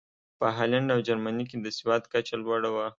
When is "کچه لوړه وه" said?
2.13-2.85